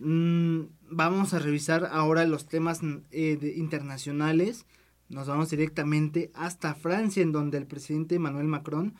Mm, 0.00 0.62
vamos 0.90 1.32
a 1.32 1.38
revisar 1.38 1.88
ahora 1.92 2.24
los 2.24 2.48
temas 2.48 2.80
eh, 3.12 3.54
internacionales. 3.54 4.66
Nos 5.08 5.28
vamos 5.28 5.50
directamente 5.50 6.32
hasta 6.34 6.74
Francia, 6.74 7.22
en 7.22 7.30
donde 7.30 7.58
el 7.58 7.68
presidente 7.68 8.16
Emmanuel 8.16 8.48
Macron 8.48 8.96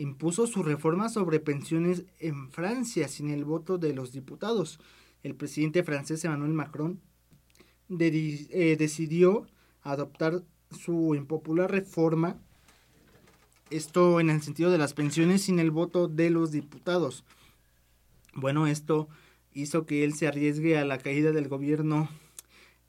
impuso 0.00 0.46
su 0.46 0.62
reforma 0.62 1.10
sobre 1.10 1.40
pensiones 1.40 2.04
en 2.18 2.50
Francia 2.50 3.06
sin 3.06 3.28
el 3.28 3.44
voto 3.44 3.76
de 3.76 3.92
los 3.92 4.12
diputados. 4.12 4.80
El 5.22 5.34
presidente 5.34 5.82
francés 5.82 6.24
Emmanuel 6.24 6.54
Macron 6.54 7.00
eh, 7.90 8.76
decidió 8.78 9.46
adoptar 9.82 10.42
su 10.70 11.14
impopular 11.14 11.70
reforma, 11.70 12.40
esto 13.68 14.20
en 14.20 14.30
el 14.30 14.40
sentido 14.40 14.70
de 14.70 14.78
las 14.78 14.94
pensiones 14.94 15.42
sin 15.42 15.58
el 15.58 15.70
voto 15.70 16.08
de 16.08 16.30
los 16.30 16.50
diputados. 16.50 17.24
Bueno, 18.32 18.66
esto 18.66 19.08
hizo 19.52 19.84
que 19.84 20.02
él 20.04 20.14
se 20.14 20.26
arriesgue 20.26 20.78
a 20.78 20.86
la 20.86 20.96
caída 20.96 21.32
del 21.32 21.48
gobierno 21.48 22.08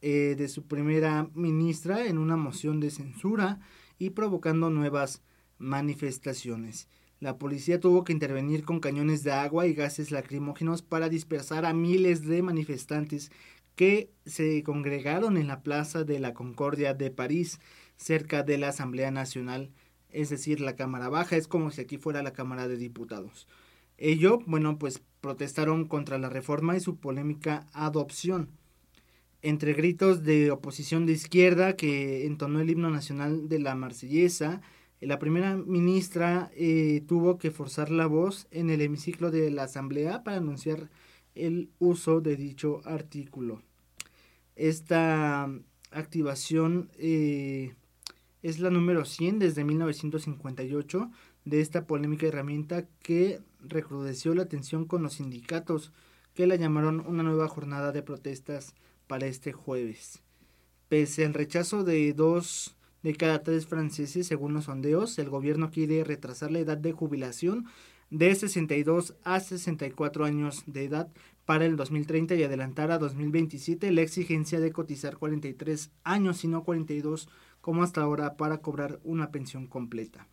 eh, 0.02 0.36
de 0.38 0.48
su 0.48 0.64
primera 0.64 1.30
ministra 1.34 2.06
en 2.06 2.18
una 2.18 2.38
moción 2.38 2.80
de 2.80 2.90
censura 2.90 3.60
y 4.00 4.12
provocando 4.12 4.70
nuevas 4.70 5.22
manifestaciones. 5.58 6.88
La 7.22 7.38
policía 7.38 7.80
tuvo 7.80 8.04
que 8.04 8.14
intervenir 8.14 8.66
con 8.66 8.80
cañones 8.80 9.24
de 9.24 9.32
agua 9.32 9.68
y 9.68 9.76
gases 9.76 10.10
lacrimógenos 10.10 10.82
para 10.82 11.08
dispersar 11.08 11.68
a 11.68 11.74
miles 11.74 12.26
de 12.26 12.42
manifestantes 12.42 13.32
que 13.76 14.10
se 14.26 14.64
congregaron 14.64 15.38
en 15.38 15.46
la 15.46 15.62
Plaza 15.62 16.04
de 16.04 16.20
la 16.20 16.34
Concordia 16.34 16.96
de 16.96 17.12
París, 17.12 17.60
cerca 17.96 18.42
de 18.42 18.58
la 18.58 18.70
Asamblea 18.70 19.12
Nacional, 19.12 19.70
es 20.10 20.32
decir, 20.32 20.62
la 20.62 20.76
Cámara 20.76 21.10
Baja, 21.10 21.38
es 21.38 21.48
como 21.48 21.70
si 21.70 21.82
aquí 21.82 21.98
fuera 21.98 22.24
la 22.24 22.34
Cámara 22.34 22.68
de 22.68 22.76
Diputados. 22.76 23.48
Ello, 24.00 24.40
bueno, 24.48 24.80
pues 24.80 25.04
protestaron 25.22 25.88
contra 25.88 26.18
la 26.18 26.28
reforma 26.28 26.76
y 26.76 26.80
su 26.80 26.98
polémica 26.98 27.68
adopción. 27.72 28.50
Entre 29.44 29.74
gritos 29.74 30.24
de 30.24 30.50
oposición 30.50 31.06
de 31.06 31.14
izquierda 31.14 31.76
que 31.76 32.26
entonó 32.26 32.62
el 32.62 32.72
himno 32.72 32.90
nacional 32.90 33.48
de 33.48 33.60
la 33.60 33.76
marsellesa, 33.76 34.62
la 35.02 35.18
primera 35.18 35.58
ministra 35.58 36.52
eh, 36.56 37.04
tuvo 37.08 37.40
que 37.40 37.50
forzar 37.50 37.90
la 37.90 38.06
voz 38.06 38.48
en 38.52 38.70
el 38.70 38.82
hemiciclo 38.82 39.32
de 39.32 39.50
la 39.50 39.64
Asamblea 39.64 40.24
para 40.24 40.38
anunciar 40.38 40.90
el 41.34 41.72
uso 41.80 42.22
de 42.22 42.36
dicho 42.36 42.82
artículo. 42.86 43.64
Esta 44.56 45.50
activación 45.90 46.92
eh, 46.98 47.74
es 48.44 48.60
la 48.60 48.70
número 48.70 49.06
100 49.06 49.40
desde 49.40 49.64
1958 49.64 51.10
de 51.46 51.62
esta 51.62 51.88
polémica 51.88 52.28
herramienta 52.28 52.88
que 53.02 53.42
recrudeció 53.60 54.36
la 54.36 54.48
tensión 54.48 54.86
con 54.86 55.02
los 55.02 55.16
sindicatos 55.16 55.92
que 56.36 56.48
la 56.48 56.56
llamaron 56.56 57.00
una 57.08 57.24
nueva 57.24 57.48
jornada 57.48 57.92
de 57.92 58.04
protestas 58.04 58.76
para 59.08 59.26
este 59.26 59.52
jueves. 59.52 60.22
Pese 60.88 61.26
al 61.26 61.34
rechazo 61.34 61.84
de 61.84 62.14
dos 62.14 62.76
de 63.04 63.16
cada 63.16 63.44
tres 63.44 63.66
franceses, 63.66 64.28
según 64.28 64.54
los 64.54 64.66
sondeos, 64.66 65.18
el 65.20 65.30
gobierno 65.30 65.72
quiere 65.72 66.04
retrasar 66.04 66.52
la 66.52 66.60
edad 66.60 66.78
de 66.78 66.92
jubilación 66.92 67.66
de 68.10 68.36
62 68.36 69.16
a 69.24 69.40
64 69.40 70.26
años 70.26 70.64
de 70.68 70.84
edad 70.84 71.10
para 71.46 71.66
el 71.66 71.76
2030 71.78 72.36
y 72.36 72.44
adelantar 72.44 72.92
a 72.92 72.98
2027 72.98 73.92
la 73.92 74.02
exigencia 74.02 74.60
de 74.60 74.72
cotizar 74.72 75.18
43 75.18 75.92
años 76.04 76.44
y 76.44 76.48
no 76.48 76.64
42 76.64 77.30
como 77.62 77.84
hasta 77.84 78.02
ahora 78.02 78.36
para 78.36 78.60
cobrar 78.60 79.00
una 79.04 79.32
pensión 79.32 79.68
completa. 79.68 80.28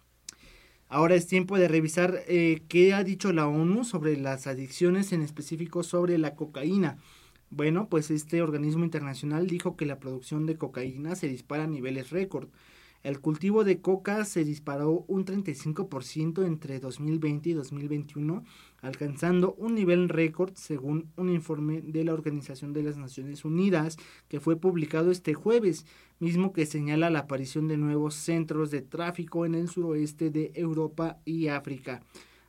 Ahora 0.88 1.14
es 1.14 1.26
tiempo 1.26 1.58
de 1.58 1.68
revisar 1.68 2.22
eh, 2.26 2.62
qué 2.68 2.94
ha 2.94 3.04
dicho 3.04 3.32
la 3.32 3.46
ONU 3.46 3.84
sobre 3.84 4.16
las 4.16 4.46
adicciones, 4.46 5.12
en 5.12 5.20
específico 5.20 5.82
sobre 5.82 6.16
la 6.16 6.34
cocaína. 6.34 6.96
Bueno, 7.50 7.88
pues 7.88 8.10
este 8.10 8.42
organismo 8.42 8.84
internacional 8.84 9.46
dijo 9.46 9.74
que 9.74 9.86
la 9.86 9.98
producción 9.98 10.44
de 10.44 10.56
cocaína 10.56 11.16
se 11.16 11.28
dispara 11.28 11.64
a 11.64 11.66
niveles 11.66 12.10
récord. 12.10 12.48
El 13.02 13.20
cultivo 13.20 13.64
de 13.64 13.80
coca 13.80 14.24
se 14.26 14.44
disparó 14.44 15.04
un 15.06 15.24
35% 15.24 16.44
entre 16.44 16.78
2020 16.78 17.48
y 17.48 17.52
2021, 17.54 18.44
alcanzando 18.82 19.54
un 19.54 19.76
nivel 19.76 20.10
récord 20.10 20.52
según 20.56 21.08
un 21.16 21.30
informe 21.30 21.80
de 21.80 22.04
la 22.04 22.12
Organización 22.12 22.74
de 22.74 22.82
las 22.82 22.98
Naciones 22.98 23.46
Unidas 23.46 23.96
que 24.28 24.40
fue 24.40 24.56
publicado 24.56 25.10
este 25.10 25.32
jueves, 25.32 25.86
mismo 26.18 26.52
que 26.52 26.66
señala 26.66 27.08
la 27.08 27.20
aparición 27.20 27.66
de 27.66 27.78
nuevos 27.78 28.14
centros 28.14 28.70
de 28.70 28.82
tráfico 28.82 29.46
en 29.46 29.54
el 29.54 29.68
suroeste 29.68 30.28
de 30.28 30.50
Europa 30.54 31.18
y 31.24 31.46
África. 31.48 32.02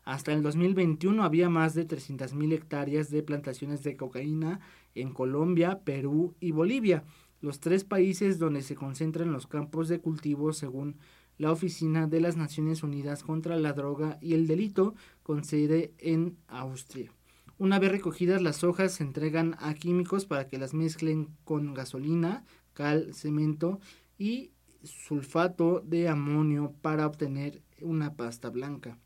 Hasta 0.09 0.33
el 0.33 0.41
2021 0.41 1.23
había 1.23 1.49
más 1.49 1.75
de 1.75 1.87
300.000 1.87 2.53
hectáreas 2.53 3.11
de 3.11 3.21
plantaciones 3.21 3.83
de 3.83 3.95
cocaína 3.95 4.59
en 4.96 5.13
Colombia, 5.13 5.81
Perú 5.84 6.36
y 6.39 6.51
Bolivia 6.51 7.03
los 7.41 7.60
tres 7.60 7.84
países 7.84 8.39
donde 8.39 8.62
se 8.62 8.75
concentran 8.75 9.31
los 9.31 9.48
campos 9.48 9.88
de 9.88 10.00
cultivo 10.00 10.53
según 10.53 10.98
la 11.38 11.51
Oficina 11.51 12.08
de 12.08 12.19
las 12.19 12.36
Naciones 12.36 12.84
Unidas 12.84 13.24
contra 13.24 13.55
la 13.55 13.74
Droga 13.74 14.17
y 14.22 14.34
el 14.34 14.46
Delito, 14.46 14.96
con 15.24 15.46
sede 15.46 15.93
en 15.98 16.38
Austria. 16.48 17.13
Una 17.58 17.79
vez 17.79 17.91
recogidas 17.91 18.41
las 18.41 18.63
hojas 18.63 18.93
se 18.93 19.03
entregan 19.03 19.55
a 19.60 19.74
químicos 19.74 20.25
para 20.25 20.48
que 20.48 20.58
las 20.58 20.74
mezclen 20.74 21.29
con 21.46 21.74
gasolina, 21.74 22.43
cal, 22.74 23.13
cemento 23.13 23.79
y 24.17 24.51
sulfato 24.84 25.81
de 25.86 26.10
amonio 26.10 26.74
para 26.81 27.05
obtener 27.05 27.62
una 27.81 28.15
pasta 28.15 28.50
blanca. 28.50 28.98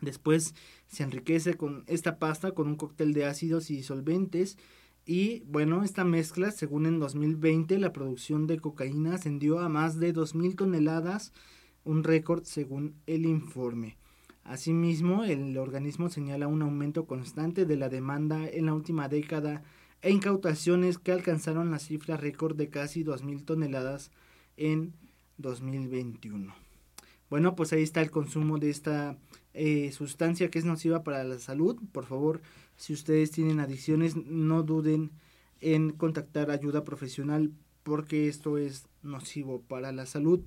Después 0.00 0.54
se 0.88 1.04
enriquece 1.04 1.54
con 1.54 1.84
esta 1.86 2.18
pasta 2.18 2.52
con 2.52 2.68
un 2.68 2.76
cóctel 2.76 3.12
de 3.12 3.24
ácidos 3.24 3.70
y 3.70 3.76
disolventes 3.76 4.56
y 5.04 5.40
bueno, 5.46 5.82
esta 5.82 6.04
mezcla, 6.04 6.50
según 6.50 6.86
en 6.86 7.00
2020, 7.00 7.78
la 7.78 7.92
producción 7.92 8.46
de 8.46 8.60
cocaína 8.60 9.14
ascendió 9.14 9.58
a 9.58 9.68
más 9.68 9.98
de 9.98 10.14
2.000 10.14 10.56
toneladas, 10.56 11.32
un 11.84 12.04
récord 12.04 12.44
según 12.44 12.94
el 13.06 13.26
informe. 13.26 13.96
Asimismo, 14.44 15.24
el 15.24 15.56
organismo 15.58 16.08
señala 16.08 16.46
un 16.46 16.62
aumento 16.62 17.06
constante 17.06 17.64
de 17.64 17.76
la 17.76 17.88
demanda 17.88 18.48
en 18.48 18.66
la 18.66 18.74
última 18.74 19.08
década 19.08 19.62
e 20.02 20.10
incautaciones 20.10 20.98
que 20.98 21.12
alcanzaron 21.12 21.70
la 21.70 21.78
cifra 21.78 22.16
récord 22.16 22.56
de 22.56 22.68
casi 22.68 23.04
2.000 23.04 23.44
toneladas 23.44 24.10
en 24.56 24.94
2021. 25.38 26.54
Bueno, 27.30 27.56
pues 27.56 27.72
ahí 27.72 27.82
está 27.82 28.02
el 28.02 28.10
consumo 28.10 28.58
de 28.58 28.70
esta 28.70 29.16
eh, 29.54 29.90
sustancia 29.92 30.50
que 30.50 30.58
es 30.58 30.64
nociva 30.64 31.02
para 31.02 31.24
la 31.24 31.38
salud. 31.38 31.80
Por 31.92 32.04
favor, 32.04 32.42
si 32.76 32.92
ustedes 32.92 33.30
tienen 33.30 33.60
adicciones, 33.60 34.16
no 34.16 34.62
duden 34.62 35.10
en 35.60 35.92
contactar 35.92 36.50
ayuda 36.50 36.84
profesional 36.84 37.52
porque 37.82 38.28
esto 38.28 38.58
es 38.58 38.86
nocivo 39.02 39.62
para 39.62 39.92
la 39.92 40.06
salud. 40.06 40.40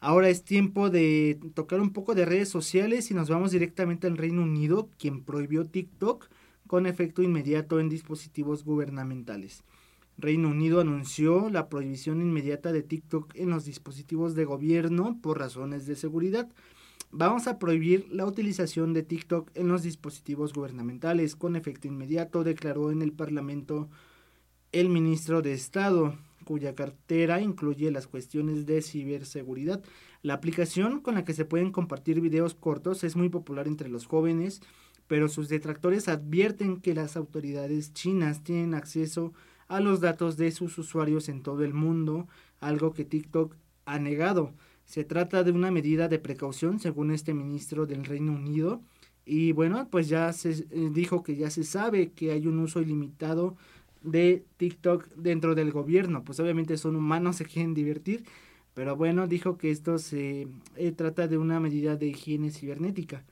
Ahora 0.00 0.28
es 0.28 0.42
tiempo 0.42 0.90
de 0.90 1.38
tocar 1.54 1.80
un 1.80 1.92
poco 1.92 2.14
de 2.14 2.24
redes 2.24 2.48
sociales 2.48 3.10
y 3.10 3.14
nos 3.14 3.28
vamos 3.30 3.52
directamente 3.52 4.06
al 4.06 4.16
Reino 4.16 4.42
Unido, 4.42 4.88
quien 4.98 5.22
prohibió 5.22 5.64
TikTok 5.64 6.28
con 6.66 6.86
efecto 6.86 7.22
inmediato 7.22 7.78
en 7.78 7.88
dispositivos 7.88 8.64
gubernamentales. 8.64 9.62
Reino 10.18 10.48
Unido 10.48 10.80
anunció 10.80 11.50
la 11.50 11.68
prohibición 11.68 12.20
inmediata 12.20 12.72
de 12.72 12.82
TikTok 12.82 13.34
en 13.34 13.50
los 13.50 13.64
dispositivos 13.64 14.34
de 14.34 14.44
gobierno 14.44 15.18
por 15.22 15.38
razones 15.38 15.86
de 15.86 15.96
seguridad. 15.96 16.48
Vamos 17.14 17.46
a 17.46 17.58
prohibir 17.58 18.06
la 18.10 18.24
utilización 18.24 18.94
de 18.94 19.02
TikTok 19.02 19.50
en 19.52 19.68
los 19.68 19.82
dispositivos 19.82 20.54
gubernamentales 20.54 21.36
con 21.36 21.56
efecto 21.56 21.86
inmediato, 21.86 22.42
declaró 22.42 22.90
en 22.90 23.02
el 23.02 23.12
Parlamento 23.12 23.90
el 24.72 24.88
ministro 24.88 25.42
de 25.42 25.52
Estado, 25.52 26.16
cuya 26.46 26.74
cartera 26.74 27.42
incluye 27.42 27.90
las 27.90 28.06
cuestiones 28.06 28.64
de 28.64 28.80
ciberseguridad. 28.80 29.84
La 30.22 30.32
aplicación 30.32 31.00
con 31.00 31.14
la 31.14 31.26
que 31.26 31.34
se 31.34 31.44
pueden 31.44 31.70
compartir 31.70 32.22
videos 32.22 32.54
cortos 32.54 33.04
es 33.04 33.14
muy 33.14 33.28
popular 33.28 33.66
entre 33.68 33.90
los 33.90 34.06
jóvenes, 34.06 34.62
pero 35.06 35.28
sus 35.28 35.50
detractores 35.50 36.08
advierten 36.08 36.80
que 36.80 36.94
las 36.94 37.18
autoridades 37.18 37.92
chinas 37.92 38.42
tienen 38.42 38.72
acceso 38.72 39.34
a 39.68 39.80
los 39.80 40.00
datos 40.00 40.38
de 40.38 40.50
sus 40.50 40.78
usuarios 40.78 41.28
en 41.28 41.42
todo 41.42 41.62
el 41.62 41.74
mundo, 41.74 42.26
algo 42.58 42.94
que 42.94 43.04
TikTok 43.04 43.54
ha 43.84 43.98
negado. 43.98 44.54
Se 44.92 45.04
trata 45.04 45.42
de 45.42 45.52
una 45.52 45.70
medida 45.70 46.06
de 46.06 46.18
precaución, 46.18 46.78
según 46.78 47.12
este 47.12 47.32
ministro 47.32 47.86
del 47.86 48.04
Reino 48.04 48.32
Unido. 48.32 48.82
Y 49.24 49.52
bueno, 49.52 49.88
pues 49.90 50.06
ya 50.06 50.30
se 50.34 50.50
eh, 50.50 50.90
dijo 50.92 51.22
que 51.22 51.34
ya 51.34 51.48
se 51.48 51.64
sabe 51.64 52.10
que 52.10 52.30
hay 52.30 52.46
un 52.46 52.58
uso 52.58 52.82
ilimitado 52.82 53.56
de 54.02 54.44
TikTok 54.58 55.08
dentro 55.14 55.54
del 55.54 55.72
gobierno. 55.72 56.24
Pues 56.24 56.40
obviamente 56.40 56.76
son 56.76 56.96
humanos, 56.96 57.36
se 57.38 57.46
quieren 57.46 57.72
divertir. 57.72 58.26
Pero 58.74 58.94
bueno, 58.94 59.26
dijo 59.28 59.56
que 59.56 59.70
esto 59.70 59.96
se 59.96 60.46
eh, 60.76 60.92
trata 60.92 61.26
de 61.26 61.38
una 61.38 61.58
medida 61.58 61.96
de 61.96 62.08
higiene 62.08 62.50
cibernética. 62.50 63.24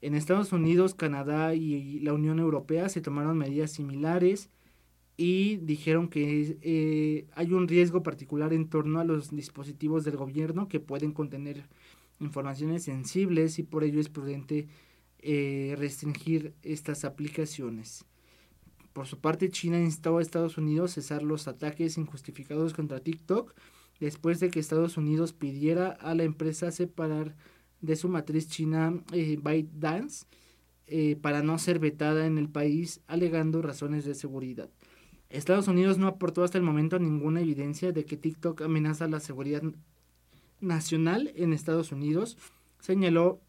En 0.00 0.16
Estados 0.16 0.52
Unidos, 0.52 0.96
Canadá 0.96 1.54
y 1.54 2.00
la 2.00 2.12
Unión 2.12 2.40
Europea 2.40 2.88
se 2.88 3.00
tomaron 3.00 3.38
medidas 3.38 3.70
similares 3.70 4.50
y 5.16 5.56
dijeron 5.56 6.08
que 6.08 6.58
eh, 6.62 7.26
hay 7.34 7.52
un 7.52 7.68
riesgo 7.68 8.02
particular 8.02 8.52
en 8.52 8.68
torno 8.68 8.98
a 9.00 9.04
los 9.04 9.30
dispositivos 9.30 10.04
del 10.04 10.16
gobierno 10.16 10.68
que 10.68 10.80
pueden 10.80 11.12
contener 11.12 11.68
informaciones 12.20 12.84
sensibles 12.84 13.58
y 13.58 13.62
por 13.62 13.84
ello 13.84 14.00
es 14.00 14.08
prudente 14.08 14.66
eh, 15.20 15.74
restringir 15.78 16.54
estas 16.62 17.04
aplicaciones. 17.04 18.04
Por 18.92 19.06
su 19.06 19.18
parte, 19.18 19.50
China 19.50 19.80
instó 19.80 20.18
a 20.18 20.22
Estados 20.22 20.58
Unidos 20.58 20.92
a 20.92 20.94
cesar 20.94 21.22
los 21.22 21.48
ataques 21.48 21.98
injustificados 21.98 22.74
contra 22.74 23.00
TikTok 23.00 23.54
después 24.00 24.40
de 24.40 24.50
que 24.50 24.60
Estados 24.60 24.96
Unidos 24.96 25.32
pidiera 25.32 25.88
a 25.88 26.14
la 26.14 26.24
empresa 26.24 26.70
separar 26.70 27.36
de 27.80 27.96
su 27.96 28.08
matriz 28.08 28.48
china 28.48 29.02
eh, 29.12 29.38
ByteDance 29.40 30.26
eh, 30.86 31.16
para 31.16 31.42
no 31.42 31.58
ser 31.58 31.78
vetada 31.78 32.26
en 32.26 32.38
el 32.38 32.48
país 32.48 33.00
alegando 33.06 33.62
razones 33.62 34.04
de 34.04 34.14
seguridad. 34.14 34.70
Estados 35.34 35.66
Unidos 35.66 35.98
no 35.98 36.06
aportó 36.06 36.44
hasta 36.44 36.58
el 36.58 36.64
momento 36.64 36.98
ninguna 36.98 37.40
evidencia 37.40 37.90
de 37.90 38.04
que 38.04 38.16
TikTok 38.16 38.62
amenaza 38.62 39.08
la 39.08 39.18
seguridad 39.18 39.62
nacional 40.60 41.32
en 41.34 41.52
Estados 41.52 41.90
Unidos, 41.90 42.38
señaló 42.78 43.40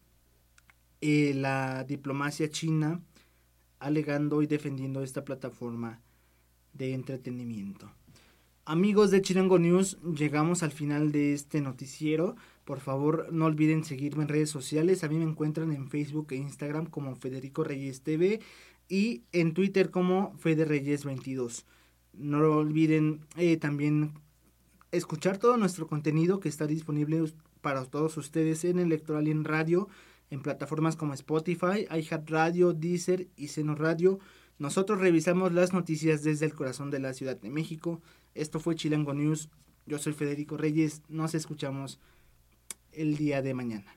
eh, 1.00 1.32
la 1.34 1.84
diplomacia 1.84 2.50
china 2.50 3.00
alegando 3.78 4.42
y 4.42 4.46
defendiendo 4.46 5.02
esta 5.02 5.24
plataforma 5.24 6.00
de 6.72 6.92
entretenimiento. 6.92 7.90
Amigos 8.64 9.12
de 9.12 9.22
Chirango 9.22 9.60
News, 9.60 9.98
llegamos 10.02 10.64
al 10.64 10.72
final 10.72 11.12
de 11.12 11.34
este 11.34 11.60
noticiero. 11.60 12.34
Por 12.64 12.80
favor, 12.80 13.28
no 13.30 13.44
olviden 13.44 13.84
seguirme 13.84 14.24
en 14.24 14.28
redes 14.28 14.50
sociales. 14.50 15.04
A 15.04 15.08
mí 15.08 15.18
me 15.18 15.24
encuentran 15.24 15.70
en 15.70 15.88
Facebook 15.88 16.28
e 16.30 16.36
Instagram 16.36 16.86
como 16.86 17.14
Federico 17.14 17.62
Reyes 17.62 18.00
TV 18.00 18.40
y 18.88 19.22
en 19.30 19.54
Twitter 19.54 19.92
como 19.92 20.36
Fede 20.38 20.64
Reyes 20.64 21.04
22. 21.04 21.64
No 22.16 22.38
olviden 22.38 23.20
eh, 23.36 23.56
también 23.56 24.14
escuchar 24.90 25.38
todo 25.38 25.56
nuestro 25.56 25.86
contenido 25.86 26.40
que 26.40 26.48
está 26.48 26.66
disponible 26.66 27.22
para 27.60 27.84
todos 27.84 28.16
ustedes 28.16 28.64
en 28.64 28.78
Electoral 28.78 29.28
en 29.28 29.44
Radio, 29.44 29.88
en 30.30 30.40
plataformas 30.42 30.96
como 30.96 31.14
Spotify, 31.14 31.86
iHeartRadio, 31.90 32.72
Deezer 32.72 33.28
y 33.36 33.48
Seno 33.48 33.74
Radio. 33.74 34.18
Nosotros 34.58 35.00
revisamos 35.00 35.52
las 35.52 35.72
noticias 35.72 36.22
desde 36.22 36.46
el 36.46 36.54
corazón 36.54 36.90
de 36.90 37.00
la 37.00 37.12
Ciudad 37.12 37.38
de 37.38 37.50
México. 37.50 38.00
Esto 38.34 38.60
fue 38.60 38.74
Chilango 38.74 39.12
News. 39.12 39.50
Yo 39.84 39.98
soy 39.98 40.14
Federico 40.14 40.56
Reyes. 40.56 41.02
Nos 41.08 41.34
escuchamos 41.34 42.00
el 42.92 43.16
día 43.16 43.42
de 43.42 43.54
mañana. 43.54 43.96